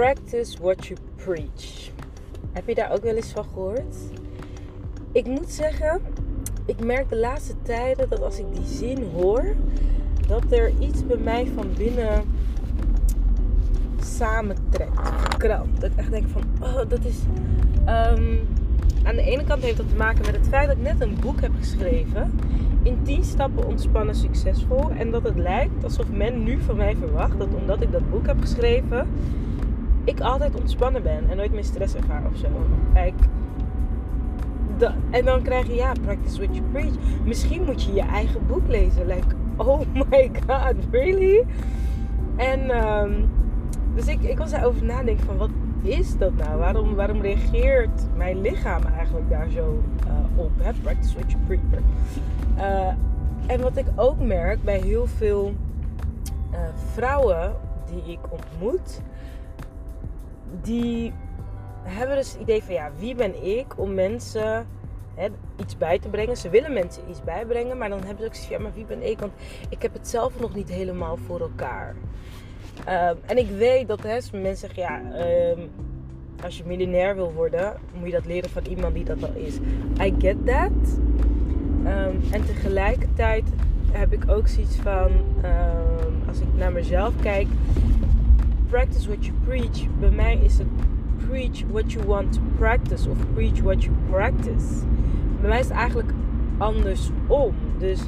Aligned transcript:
Practice 0.00 0.56
what 0.60 0.86
you 0.86 0.96
preach. 1.16 1.90
Heb 2.52 2.68
je 2.68 2.74
daar 2.74 2.92
ook 2.92 3.02
wel 3.02 3.14
eens 3.14 3.32
van 3.32 3.44
gehoord? 3.44 3.96
Ik 5.12 5.26
moet 5.26 5.50
zeggen, 5.50 6.00
ik 6.66 6.84
merk 6.84 7.08
de 7.08 7.16
laatste 7.16 7.54
tijden 7.62 8.08
dat 8.08 8.22
als 8.22 8.38
ik 8.38 8.44
die 8.52 8.66
zin 8.66 9.10
hoor, 9.12 9.44
dat 10.28 10.42
er 10.50 10.72
iets 10.78 11.06
bij 11.06 11.16
mij 11.16 11.46
van 11.54 11.66
binnen 11.76 12.24
samentrekt, 14.02 15.36
krampt. 15.36 15.80
Dat 15.80 15.90
ik 15.90 15.96
echt 15.96 16.10
denk 16.10 16.28
van, 16.28 16.42
oh, 16.60 16.88
dat 16.88 17.04
is... 17.04 17.16
Ehm, 17.84 18.36
aan 19.02 19.16
de 19.16 19.22
ene 19.22 19.44
kant 19.44 19.62
heeft 19.62 19.76
dat 19.76 19.88
te 19.88 19.96
maken 19.96 20.24
met 20.26 20.36
het 20.36 20.48
feit 20.48 20.68
dat 20.68 20.76
ik 20.76 20.82
net 20.82 21.00
een 21.00 21.16
boek 21.20 21.40
heb 21.40 21.52
geschreven. 21.58 22.32
In 22.82 23.02
10 23.02 23.24
stappen 23.24 23.66
ontspannen 23.66 24.14
succesvol. 24.14 24.90
En 24.90 25.10
dat 25.10 25.22
het 25.22 25.36
lijkt 25.36 25.84
alsof 25.84 26.10
men 26.10 26.42
nu 26.42 26.60
van 26.60 26.76
mij 26.76 26.96
verwacht 26.96 27.38
dat 27.38 27.48
omdat 27.60 27.82
ik 27.82 27.92
dat 27.92 28.10
boek 28.10 28.26
heb 28.26 28.40
geschreven, 28.40 29.08
ik 30.04 30.20
altijd 30.20 30.60
ontspannen 30.60 31.02
ben 31.02 31.30
en 31.30 31.36
nooit 31.36 31.52
meer 31.52 31.64
stress 31.64 31.94
ervaar 31.94 32.22
of 32.32 32.36
zo. 32.36 32.48
Kijk, 32.92 33.14
en 35.10 35.24
dan 35.24 35.42
krijg 35.42 35.66
je 35.66 35.74
ja, 35.74 35.92
practice 36.02 36.36
what 36.36 36.56
you 36.56 36.68
preach. 36.72 36.94
Misschien 37.24 37.64
moet 37.64 37.82
je 37.82 37.92
je 37.92 38.02
eigen 38.02 38.46
boek 38.46 38.68
lezen. 38.68 39.06
Like, 39.06 39.34
oh 39.56 39.80
my 39.94 40.30
god, 40.46 40.74
really? 40.90 41.44
En 42.36 42.86
um, 42.86 43.30
dus 43.94 44.06
ik, 44.06 44.22
ik 44.22 44.38
was 44.38 44.50
daarover 44.50 44.84
nadenken 44.84 45.26
van 45.26 45.36
wat 45.36 45.50
is 45.82 46.16
dat 46.18 46.36
nou? 46.36 46.58
Waarom, 46.58 46.94
waarom 46.94 47.20
reageert 47.20 48.06
mijn 48.16 48.40
lichaam 48.40 48.82
eigenlijk 48.84 49.30
daar 49.30 49.48
zo 49.48 49.82
uh, 50.06 50.44
op? 50.44 50.50
Practice 50.82 51.14
what 51.14 51.30
you 51.30 51.42
preach. 51.46 51.82
Uh, 52.56 52.86
en 53.46 53.60
wat 53.60 53.76
ik 53.76 53.86
ook 53.96 54.20
merk 54.20 54.62
bij 54.62 54.80
heel 54.80 55.06
veel 55.06 55.54
uh, 56.52 56.58
vrouwen 56.92 57.52
die 57.86 58.12
ik 58.12 58.18
ontmoet, 58.28 59.02
die 60.62 61.12
hebben 61.82 62.16
dus 62.16 62.32
het 62.32 62.40
idee 62.40 62.62
van 62.62 62.74
ja, 62.74 62.90
wie 62.98 63.14
ben 63.14 63.44
ik 63.44 63.78
om 63.78 63.94
mensen 63.94 64.66
hè, 65.14 65.28
iets 65.56 65.78
bij 65.78 65.98
te 65.98 66.08
brengen. 66.08 66.36
Ze 66.36 66.48
willen 66.48 66.72
mensen 66.72 67.02
iets 67.10 67.24
bijbrengen, 67.24 67.78
maar 67.78 67.88
dan 67.88 67.98
hebben 67.98 68.18
ze 68.18 68.24
ook 68.24 68.34
zoiets 68.34 68.46
van 68.46 68.56
ja, 68.56 68.62
maar 68.62 68.72
wie 68.74 68.84
ben 68.84 69.10
ik? 69.10 69.18
Want 69.18 69.32
ik 69.68 69.82
heb 69.82 69.92
het 69.92 70.08
zelf 70.08 70.40
nog 70.40 70.54
niet 70.54 70.68
helemaal 70.68 71.16
voor 71.16 71.40
elkaar. 71.40 71.94
Um, 72.88 73.16
en 73.26 73.38
ik 73.38 73.48
weet 73.48 73.88
dat 73.88 74.02
hè, 74.02 74.18
mensen 74.32 74.56
zeggen 74.56 74.82
ja, 74.82 75.00
um, 75.50 75.70
als 76.42 76.56
je 76.56 76.64
miljonair 76.66 77.14
wil 77.14 77.32
worden, 77.32 77.74
moet 77.92 78.06
je 78.06 78.12
dat 78.12 78.26
leren 78.26 78.50
van 78.50 78.64
iemand 78.64 78.94
die 78.94 79.04
dat 79.04 79.22
al 79.22 79.34
is. 79.34 79.56
I 80.00 80.14
get 80.18 80.46
that. 80.46 80.98
Um, 81.84 82.20
en 82.30 82.44
tegelijkertijd 82.46 83.44
heb 83.92 84.12
ik 84.12 84.30
ook 84.30 84.48
zoiets 84.48 84.76
van, 84.76 85.10
als 86.28 86.40
ik 86.40 86.46
naar 86.54 86.72
mezelf 86.72 87.12
kijk, 87.22 87.46
practice 88.70 89.06
what 89.06 89.24
you 89.24 89.32
preach. 89.44 89.86
Bij 90.00 90.10
mij 90.10 90.38
is 90.44 90.58
het 90.58 90.66
preach 91.28 91.62
what 91.70 91.92
you 91.92 92.06
want 92.06 92.32
to 92.32 92.40
practice 92.58 93.08
of 93.08 93.16
preach 93.34 93.60
what 93.60 93.82
you 93.82 93.96
practice. 94.10 94.84
Bij 95.40 95.48
mij 95.48 95.58
is 95.58 95.68
het 95.68 95.76
eigenlijk 95.76 96.12
andersom. 96.58 97.54
Dus 97.78 98.00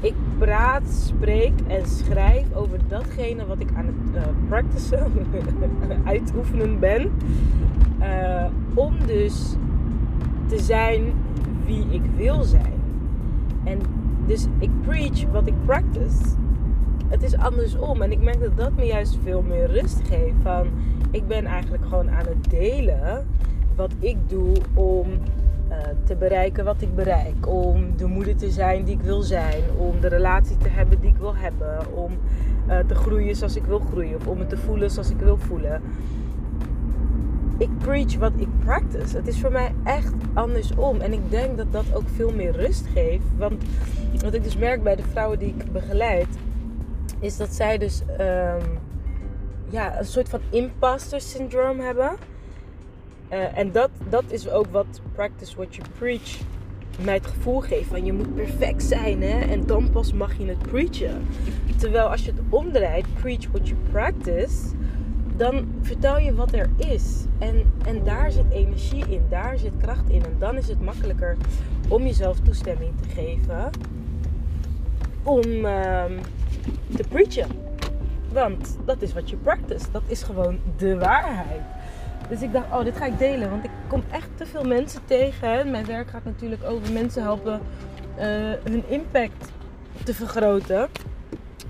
ik 0.00 0.14
praat, 0.38 0.82
spreek 0.88 1.52
en 1.66 1.86
schrijf 1.86 2.54
over 2.54 2.78
datgene 2.88 3.46
wat 3.46 3.60
ik 3.60 3.68
aan 3.74 3.86
het 3.86 4.16
uh, 4.16 4.22
practicen, 4.48 5.12
uitoefenen 6.04 6.78
ben. 6.78 7.10
Uh, 8.00 8.44
om 8.74 8.94
dus 9.06 9.56
te 10.46 10.58
zijn 10.58 11.12
wie 11.66 11.86
ik 11.90 12.02
wil 12.16 12.42
zijn. 12.42 12.80
En 13.64 13.78
dus 14.26 14.46
ik 14.58 14.70
preach 14.80 15.24
wat 15.32 15.46
ik 15.46 15.54
practice. 15.64 16.36
Het 17.12 17.22
is 17.22 17.36
andersom. 17.36 18.02
En 18.02 18.12
ik 18.12 18.22
merk 18.22 18.40
dat 18.40 18.56
dat 18.56 18.72
me 18.76 18.84
juist 18.84 19.18
veel 19.22 19.42
meer 19.42 19.66
rust 19.66 20.00
geeft. 20.08 20.34
Van 20.42 20.66
ik 21.10 21.26
ben 21.26 21.44
eigenlijk 21.44 21.84
gewoon 21.84 22.10
aan 22.10 22.26
het 22.26 22.50
delen 22.50 23.26
wat 23.76 23.92
ik 23.98 24.16
doe 24.26 24.56
om 24.74 25.08
uh, 25.08 25.76
te 26.04 26.16
bereiken 26.16 26.64
wat 26.64 26.80
ik 26.80 26.94
bereik. 26.94 27.48
Om 27.48 27.96
de 27.96 28.06
moeder 28.06 28.36
te 28.36 28.50
zijn 28.50 28.84
die 28.84 28.94
ik 28.94 29.02
wil 29.02 29.22
zijn. 29.22 29.62
Om 29.78 30.00
de 30.00 30.08
relatie 30.08 30.56
te 30.56 30.68
hebben 30.68 31.00
die 31.00 31.10
ik 31.10 31.16
wil 31.16 31.36
hebben. 31.36 31.94
Om 31.94 32.12
uh, 32.68 32.78
te 32.78 32.94
groeien 32.94 33.36
zoals 33.36 33.56
ik 33.56 33.64
wil 33.64 33.78
groeien. 33.78 34.16
Of 34.16 34.26
om 34.26 34.38
me 34.38 34.46
te 34.46 34.56
voelen 34.56 34.90
zoals 34.90 35.10
ik 35.10 35.18
wil 35.18 35.36
voelen. 35.36 35.82
Ik 37.58 37.78
preach 37.78 38.16
wat 38.16 38.32
ik 38.36 38.48
practice. 38.64 39.16
Het 39.16 39.28
is 39.28 39.40
voor 39.40 39.52
mij 39.52 39.72
echt 39.84 40.14
andersom. 40.32 41.00
En 41.00 41.12
ik 41.12 41.30
denk 41.30 41.56
dat 41.56 41.72
dat 41.72 41.84
ook 41.94 42.08
veel 42.14 42.32
meer 42.32 42.52
rust 42.52 42.86
geeft. 42.94 43.24
Want 43.36 43.62
wat 44.22 44.34
ik 44.34 44.42
dus 44.42 44.56
merk 44.56 44.82
bij 44.82 44.96
de 44.96 45.04
vrouwen 45.10 45.38
die 45.38 45.54
ik 45.58 45.72
begeleid. 45.72 46.28
Is 47.22 47.36
dat 47.36 47.54
zij 47.54 47.78
dus 47.78 48.02
um, 48.20 48.78
ja, 49.70 49.98
een 49.98 50.04
soort 50.04 50.28
van 50.28 50.40
imposter 50.50 51.20
syndroom 51.20 51.80
hebben. 51.80 52.10
Uh, 53.32 53.58
en 53.58 53.72
dat, 53.72 53.90
dat 54.08 54.24
is 54.28 54.50
ook 54.50 54.66
wat 54.70 55.00
practice 55.12 55.56
what 55.56 55.74
you 55.74 55.88
preach 55.98 56.40
mij 57.04 57.14
het 57.14 57.26
gevoel 57.26 57.60
geeft 57.60 57.88
van 57.88 58.04
je 58.04 58.12
moet 58.12 58.34
perfect 58.34 58.82
zijn 58.82 59.22
hè, 59.22 59.38
en 59.40 59.66
dan 59.66 59.90
pas 59.90 60.12
mag 60.12 60.38
je 60.38 60.46
het 60.46 60.58
preachen. 60.58 61.26
Terwijl 61.76 62.06
als 62.06 62.24
je 62.24 62.30
het 62.30 62.40
omdraait, 62.48 63.06
preach 63.20 63.46
what 63.50 63.68
you 63.68 63.80
practice, 63.90 64.56
dan 65.36 65.66
vertel 65.80 66.18
je 66.18 66.34
wat 66.34 66.52
er 66.52 66.70
is. 66.76 67.24
En, 67.38 67.72
en 67.86 68.04
daar 68.04 68.30
zit 68.30 68.50
energie 68.50 69.04
in, 69.08 69.22
daar 69.28 69.58
zit 69.58 69.76
kracht 69.76 70.08
in. 70.08 70.24
En 70.24 70.36
dan 70.38 70.56
is 70.56 70.68
het 70.68 70.80
makkelijker 70.80 71.36
om 71.88 72.02
jezelf 72.02 72.40
toestemming 72.40 72.92
te 73.00 73.08
geven 73.08 73.70
om 75.22 75.46
uh, 75.46 76.04
te 76.96 77.04
preachen. 77.08 77.48
Want 78.32 78.76
dat 78.84 79.02
is 79.02 79.12
wat 79.12 79.30
je 79.30 79.36
practice. 79.36 79.90
Dat 79.90 80.02
is 80.06 80.22
gewoon 80.22 80.58
de 80.76 80.98
waarheid. 80.98 81.60
Dus 82.28 82.42
ik 82.42 82.52
dacht, 82.52 82.66
oh, 82.72 82.84
dit 82.84 82.96
ga 82.96 83.06
ik 83.06 83.18
delen. 83.18 83.50
Want 83.50 83.64
ik 83.64 83.70
kom 83.86 84.02
echt 84.10 84.28
te 84.34 84.46
veel 84.46 84.64
mensen 84.64 85.00
tegen. 85.04 85.70
Mijn 85.70 85.86
werk 85.86 86.08
gaat 86.08 86.24
natuurlijk 86.24 86.64
over 86.64 86.92
mensen 86.92 87.22
helpen 87.22 87.60
uh, 88.18 88.24
hun 88.64 88.84
impact 88.88 89.50
te 90.04 90.14
vergroten. 90.14 90.88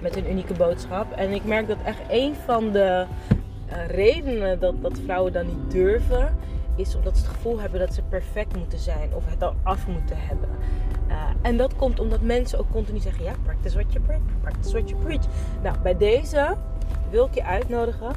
Met 0.01 0.15
hun 0.15 0.31
unieke 0.31 0.55
boodschap. 0.55 1.13
En 1.13 1.31
ik 1.31 1.45
merk 1.45 1.69
dat 1.69 1.77
echt 1.85 2.01
een 2.09 2.35
van 2.45 2.73
de 2.73 3.07
uh, 3.69 3.87
redenen 3.87 4.61
dat, 4.61 4.83
dat 4.83 5.01
vrouwen 5.05 5.33
dan 5.33 5.47
niet 5.47 5.71
durven. 5.71 6.37
Is 6.77 6.95
omdat 6.97 7.17
ze 7.17 7.25
het 7.25 7.35
gevoel 7.35 7.61
hebben 7.61 7.81
dat 7.81 7.95
ze 7.95 8.03
perfect 8.03 8.57
moeten 8.57 8.79
zijn. 8.79 9.15
Of 9.15 9.25
het 9.27 9.43
al 9.43 9.55
af 9.63 9.87
moeten 9.87 10.17
hebben. 10.19 10.49
Uh, 11.13 11.25
en 11.43 11.57
dat 11.57 11.77
komt 11.77 12.01
omdat 12.01 12.21
mensen 12.21 12.59
ook 12.59 12.71
continu 12.71 12.99
zeggen: 12.99 13.25
ja, 13.25 13.33
practice 13.45 13.75
what 13.75 13.93
you 13.93 14.05
preach. 14.05 14.23
Practice 14.41 14.73
what 14.73 14.89
you 14.89 15.03
preach. 15.03 15.25
Nou, 15.63 15.77
bij 15.83 15.97
deze 15.97 16.57
wil 17.11 17.27
ik 17.27 17.35
je 17.35 17.45
uitnodigen. 17.45 18.13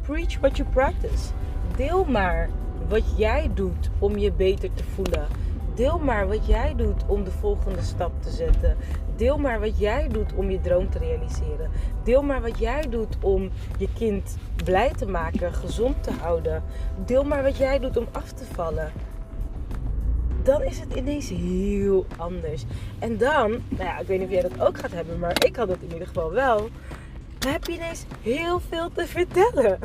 Preach 0.00 0.38
what 0.38 0.56
you 0.56 0.68
practice. 0.68 1.32
Deel 1.76 2.04
maar 2.04 2.48
wat 2.88 3.02
jij 3.16 3.50
doet 3.54 3.90
om 3.98 4.18
je 4.18 4.32
beter 4.32 4.72
te 4.74 4.84
voelen. 4.84 5.26
Deel 5.74 5.98
maar 5.98 6.28
wat 6.28 6.46
jij 6.46 6.74
doet 6.76 7.02
om 7.06 7.24
de 7.24 7.30
volgende 7.30 7.82
stap 7.82 8.22
te 8.22 8.30
zetten. 8.30 8.76
Deel 9.16 9.38
maar 9.38 9.60
wat 9.60 9.78
jij 9.78 10.08
doet 10.08 10.32
om 10.34 10.50
je 10.50 10.60
droom 10.60 10.90
te 10.90 10.98
realiseren. 10.98 11.70
Deel 12.02 12.22
maar 12.22 12.40
wat 12.40 12.58
jij 12.58 12.88
doet 12.90 13.16
om 13.20 13.50
je 13.78 13.88
kind 13.92 14.36
blij 14.64 14.90
te 14.90 15.06
maken, 15.06 15.54
gezond 15.54 16.02
te 16.02 16.10
houden. 16.10 16.62
Deel 17.04 17.24
maar 17.24 17.42
wat 17.42 17.56
jij 17.56 17.78
doet 17.78 17.96
om 17.96 18.06
af 18.12 18.32
te 18.32 18.44
vallen 18.44 18.92
dan 20.42 20.62
is 20.62 20.78
het 20.78 20.94
ineens 20.94 21.28
heel 21.28 22.06
anders. 22.16 22.64
En 22.98 23.18
dan, 23.18 23.50
nou 23.50 23.84
ja, 23.84 23.98
ik 23.98 24.06
weet 24.06 24.18
niet 24.18 24.26
of 24.26 24.32
jij 24.32 24.42
dat 24.42 24.60
ook 24.60 24.78
gaat 24.78 24.92
hebben, 24.92 25.18
maar 25.18 25.44
ik 25.44 25.56
had 25.56 25.68
het 25.68 25.82
in 25.82 25.92
ieder 25.92 26.06
geval 26.06 26.32
wel. 26.32 26.68
Dan 27.38 27.52
heb 27.52 27.64
je 27.64 27.72
ineens 27.72 28.04
heel 28.22 28.60
veel 28.60 28.90
te 28.92 29.06
vertellen. 29.06 29.78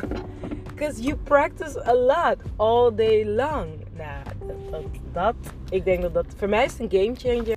Because 0.63 1.01
you 1.01 1.15
practice 1.15 1.87
a 1.87 1.93
lot 1.93 2.35
all 2.55 2.95
day 2.95 3.25
long. 3.25 3.67
Nou, 3.95 4.23
dat, 4.71 4.83
dat, 5.11 5.35
ik 5.69 5.85
denk 5.85 6.01
dat 6.01 6.13
dat 6.13 6.25
voor 6.35 6.49
mij 6.49 6.65
is 6.65 6.79
een 6.79 6.89
game 6.91 7.13
changer. 7.15 7.55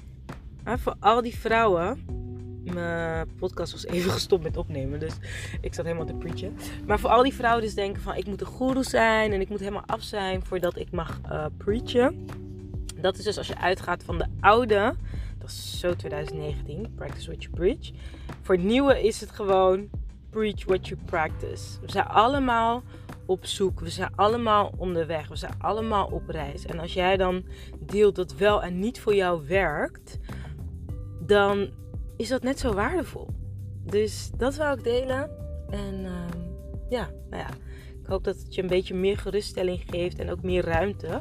Maar 0.64 0.78
voor 0.78 0.94
al 1.00 1.22
die 1.22 1.38
vrouwen. 1.38 2.18
Mijn 2.64 3.28
podcast 3.38 3.72
was 3.72 3.86
even 3.86 4.10
gestopt 4.20 4.42
met 4.42 4.56
opnemen, 4.56 5.00
dus 5.00 5.14
ik 5.60 5.74
zat 5.74 5.84
helemaal 5.84 6.06
te 6.06 6.14
preachen. 6.14 6.56
Maar 6.86 6.98
voor 6.98 7.10
al 7.10 7.22
die 7.22 7.34
vrouwen 7.34 7.62
dus 7.62 7.74
denken 7.74 8.02
van 8.02 8.14
ik 8.14 8.26
moet 8.26 8.40
een 8.40 8.46
guru 8.46 8.82
zijn 8.82 9.32
en 9.32 9.40
ik 9.40 9.48
moet 9.48 9.58
helemaal 9.58 9.86
af 9.86 10.02
zijn 10.02 10.44
voordat 10.44 10.78
ik 10.78 10.90
mag 10.90 11.20
uh, 11.30 11.44
preachen 11.56 12.26
dat 13.00 13.18
is 13.18 13.24
dus 13.24 13.38
als 13.38 13.46
je 13.46 13.58
uitgaat 13.58 14.02
van 14.02 14.18
de 14.18 14.26
oude, 14.40 14.94
dat 15.38 15.48
is 15.48 15.78
zo 15.78 15.94
2019, 15.96 16.92
practice 16.94 17.26
what 17.26 17.42
you 17.42 17.54
preach. 17.54 17.90
Voor 18.42 18.54
het 18.54 18.64
nieuwe 18.64 19.02
is 19.02 19.20
het 19.20 19.30
gewoon 19.30 19.88
preach 20.30 20.64
what 20.64 20.88
you 20.88 21.00
practice. 21.04 21.80
We 21.80 21.90
zijn 21.90 22.06
allemaal 22.06 22.82
op 23.26 23.46
zoek, 23.46 23.80
we 23.80 23.90
zijn 23.90 24.12
allemaal 24.16 24.72
onderweg, 24.76 25.28
we 25.28 25.36
zijn 25.36 25.54
allemaal 25.58 26.06
op 26.06 26.28
reis. 26.28 26.66
En 26.66 26.78
als 26.78 26.92
jij 26.92 27.16
dan 27.16 27.44
deelt 27.78 28.14
dat 28.14 28.34
wel 28.34 28.62
en 28.62 28.78
niet 28.78 29.00
voor 29.00 29.14
jou 29.14 29.46
werkt, 29.46 30.18
dan 31.20 31.70
is 32.16 32.28
dat 32.28 32.42
net 32.42 32.58
zo 32.58 32.72
waardevol. 32.72 33.28
Dus 33.84 34.30
dat 34.36 34.56
wou 34.56 34.78
ik 34.78 34.84
delen. 34.84 35.30
En 35.70 35.94
uh, 35.94 36.10
ja, 36.88 37.10
nou 37.30 37.42
ja, 37.42 37.48
ik 38.00 38.06
hoop 38.06 38.24
dat 38.24 38.36
het 38.36 38.54
je 38.54 38.62
een 38.62 38.68
beetje 38.68 38.94
meer 38.94 39.18
geruststelling 39.18 39.82
geeft 39.86 40.18
en 40.18 40.30
ook 40.30 40.42
meer 40.42 40.64
ruimte 40.64 41.20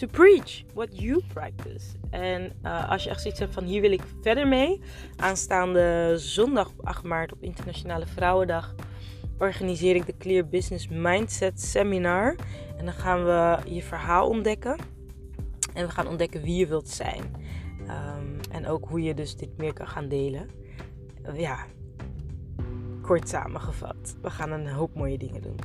to 0.00 0.06
preach 0.06 0.64
what 0.74 0.88
you 0.92 1.22
practice. 1.32 1.86
En 2.10 2.52
uh, 2.62 2.90
als 2.90 3.04
je 3.04 3.10
echt 3.10 3.20
zoiets 3.20 3.40
hebt 3.40 3.54
van 3.54 3.64
hier 3.64 3.80
wil 3.80 3.92
ik 3.92 4.02
verder 4.22 4.48
mee. 4.48 4.80
Aanstaande 5.16 6.14
zondag 6.16 6.72
8 6.82 7.04
maart 7.04 7.32
op 7.32 7.42
Internationale 7.42 8.06
Vrouwendag 8.06 8.74
organiseer 9.38 9.94
ik 9.94 10.06
de 10.06 10.16
Clear 10.18 10.48
Business 10.48 10.88
Mindset 10.88 11.60
Seminar. 11.60 12.36
En 12.76 12.84
dan 12.84 12.94
gaan 12.94 13.24
we 13.24 13.58
je 13.74 13.82
verhaal 13.82 14.28
ontdekken. 14.28 14.76
En 15.74 15.86
we 15.86 15.92
gaan 15.92 16.08
ontdekken 16.08 16.42
wie 16.42 16.56
je 16.56 16.66
wilt 16.66 16.88
zijn. 16.88 17.22
Ehm, 17.86 18.40
en 18.50 18.66
ook 18.66 18.88
hoe 18.88 19.02
je 19.02 19.14
dus 19.14 19.36
dit 19.36 19.56
meer 19.56 19.72
kan 19.72 19.88
gaan 19.88 20.08
delen. 20.08 20.50
ja, 21.34 21.66
kort 23.00 23.28
samengevat. 23.28 24.16
We 24.22 24.30
gaan 24.30 24.50
een 24.50 24.68
hoop 24.68 24.94
mooie 24.94 25.18
dingen 25.18 25.42
doen. 25.42 25.56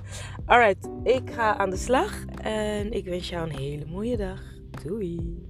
Alright, 0.45 0.89
ik 1.03 1.31
ga 1.31 1.57
aan 1.57 1.69
de 1.69 1.77
slag. 1.77 2.25
En 2.41 2.91
ik 2.91 3.05
wens 3.05 3.29
jou 3.29 3.49
een 3.49 3.55
hele 3.55 3.85
mooie 3.85 4.17
dag. 4.17 4.41
Doei! 4.83 5.43